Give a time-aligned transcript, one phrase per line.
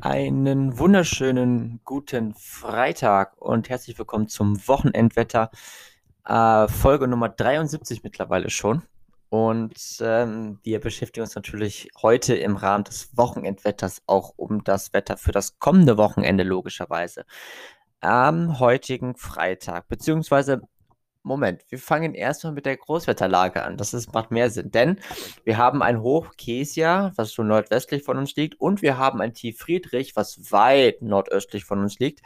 [0.00, 5.50] Einen wunderschönen guten Freitag und herzlich willkommen zum Wochenendwetter.
[6.24, 8.82] Äh, Folge Nummer 73 mittlerweile schon.
[9.28, 15.16] Und ähm, wir beschäftigen uns natürlich heute im Rahmen des Wochenendwetters auch um das Wetter
[15.16, 17.24] für das kommende Wochenende, logischerweise.
[18.00, 20.62] Am heutigen Freitag, beziehungsweise
[21.28, 23.76] Moment, wir fangen erstmal mit der Großwetterlage an.
[23.76, 24.98] Das ist, macht mehr Sinn, denn
[25.44, 29.34] wir haben ein Hoch Kesia, was so nordwestlich von uns liegt, und wir haben ein
[29.34, 32.22] Tief Friedrich, was weit nordöstlich von uns liegt.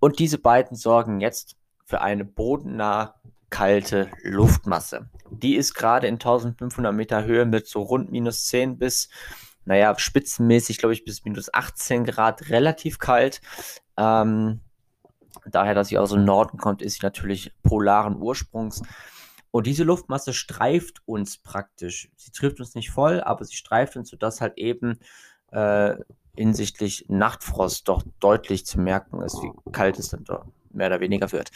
[0.00, 3.14] Und diese beiden sorgen jetzt für eine bodennah
[3.50, 5.08] kalte Luftmasse.
[5.30, 9.08] Die ist gerade in 1500 Meter Höhe mit so rund minus 10 bis,
[9.64, 13.40] naja, spitzenmäßig, glaube ich, bis minus 18 Grad relativ kalt.
[13.96, 14.60] Ähm,
[15.46, 18.82] daher, dass sie aus dem Norden kommt, ist sie natürlich polaren Ursprungs.
[19.50, 22.10] Und diese Luftmasse streift uns praktisch.
[22.16, 24.98] Sie trifft uns nicht voll, aber sie streift uns, sodass halt eben
[25.50, 25.96] äh,
[26.36, 31.32] hinsichtlich Nachtfrost doch deutlich zu merken ist, wie kalt es dann doch mehr oder weniger
[31.32, 31.50] wird.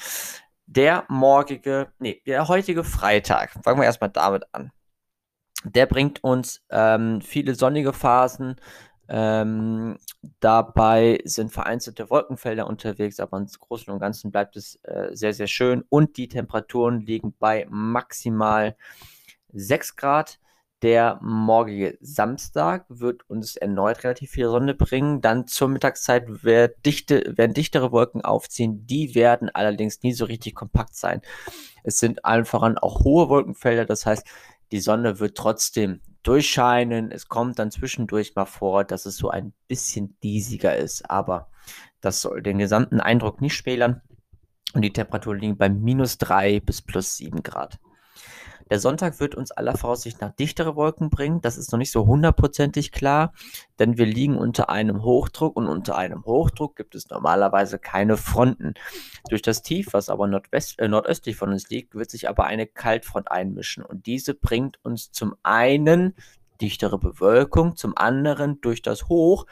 [0.67, 4.73] Der morgige, nee, der heutige Freitag, fangen wir erstmal damit an.
[5.65, 8.57] Der bringt uns ähm, viele sonnige Phasen,
[9.09, 9.99] ähm,
[10.41, 15.47] dabei sind vereinzelte Wolkenfelder unterwegs, aber im Großen und Ganzen bleibt es äh, sehr, sehr
[15.47, 18.77] schön und die Temperaturen liegen bei maximal
[19.53, 20.39] 6 Grad.
[20.83, 25.23] Der morgige Samstag wird uns erneut relativ viel Sonne bringen.
[25.23, 26.27] Dann zur Mittagszeit
[26.85, 28.87] dichte, werden dichtere Wolken aufziehen.
[28.87, 31.23] Die werden allerdings nie so richtig kompakt sein.
[31.85, 33.87] Es sind einfach auch hohe Wolkenfelder.
[33.87, 34.27] Das heißt,
[34.73, 37.13] die Sonne wird trotzdem durchscheinen.
[37.13, 41.49] Es kommt dann zwischendurch mal vor, dass es so ein bisschen diesiger ist, aber
[42.01, 44.03] das soll den gesamten Eindruck nicht schmälern.
[44.75, 47.79] Und die Temperaturen liegen bei minus 3 bis plus 7 Grad.
[48.71, 51.41] Der Sonntag wird uns aller Voraussicht nach dichtere Wolken bringen.
[51.41, 53.33] Das ist noch nicht so hundertprozentig klar,
[53.79, 58.75] denn wir liegen unter einem Hochdruck und unter einem Hochdruck gibt es normalerweise keine Fronten.
[59.29, 62.67] Durch das Tief, was aber nordwest, äh, nordöstlich von uns liegt, wird sich aber eine
[62.67, 66.15] Kaltfront einmischen und diese bringt uns zum einen
[66.61, 69.47] dichtere Bewölkung, zum anderen durch das Hoch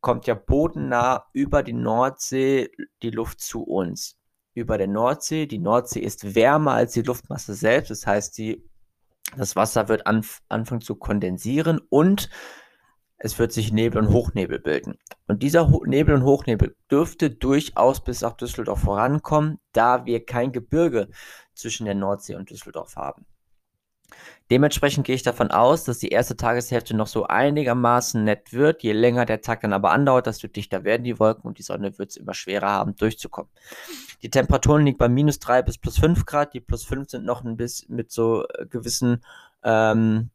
[0.00, 2.70] kommt ja bodennah über die Nordsee
[3.02, 4.17] die Luft zu uns
[4.58, 5.46] über der Nordsee.
[5.46, 7.90] Die Nordsee ist wärmer als die Luftmasse selbst.
[7.90, 8.64] Das heißt, die,
[9.36, 12.28] das Wasser wird anf anfangen zu kondensieren und
[13.18, 14.96] es wird sich Nebel und Hochnebel bilden.
[15.26, 20.52] Und dieser Ho Nebel und Hochnebel dürfte durchaus bis nach Düsseldorf vorankommen, da wir kein
[20.52, 21.08] Gebirge
[21.54, 23.26] zwischen der Nordsee und Düsseldorf haben.
[24.50, 28.82] Dementsprechend gehe ich davon aus, dass die erste Tageshälfte noch so einigermaßen nett wird.
[28.82, 31.98] Je länger der Tag dann aber andauert, desto dichter werden die Wolken und die Sonne
[31.98, 33.50] wird es immer schwerer haben, durchzukommen.
[34.22, 36.54] Die Temperaturen liegen bei minus 3 bis plus 5 Grad.
[36.54, 39.22] Die plus 5 sind noch ein bisschen mit so äh, gewissen
[39.62, 40.30] ähm,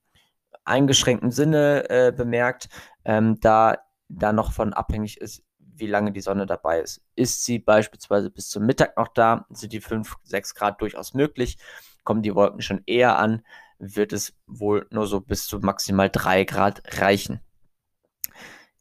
[0.63, 2.69] eingeschränkten Sinne äh, bemerkt,
[3.06, 3.78] ähm, da
[4.09, 7.01] da noch von abhängig ist, wie lange die Sonne dabei ist.
[7.16, 11.57] Ist sie beispielsweise bis zum Mittag noch da, sind die 5, 6 Grad durchaus möglich.
[12.03, 13.44] Kommen die Wolken schon eher an,
[13.83, 17.39] wird es wohl nur so bis zu maximal 3 Grad reichen.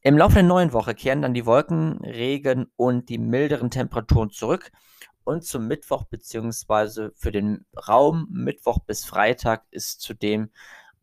[0.00, 4.72] Im Laufe der neuen Woche kehren dann die Wolken, Regen und die milderen Temperaturen zurück.
[5.24, 7.10] Und zum Mittwoch bzw.
[7.14, 10.50] für den Raum Mittwoch bis Freitag ist zudem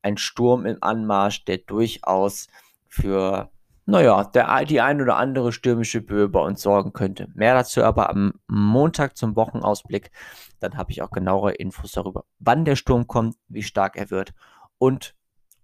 [0.02, 2.48] ein Sturm im Anmarsch, der durchaus
[2.88, 3.52] für,
[3.90, 7.28] naja, der, die ein oder andere stürmische Böe bei uns sorgen könnte.
[7.34, 10.12] Mehr dazu aber am Montag zum Wochenausblick.
[10.60, 14.34] Dann habe ich auch genauere Infos darüber, wann der Sturm kommt, wie stark er wird
[14.78, 15.16] und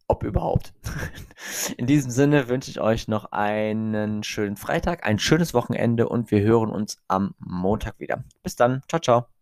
[0.07, 0.73] ob überhaupt.
[1.77, 6.41] In diesem Sinne wünsche ich euch noch einen schönen Freitag, ein schönes Wochenende und wir
[6.41, 8.23] hören uns am Montag wieder.
[8.43, 8.81] Bis dann.
[8.87, 9.34] Ciao, ciao.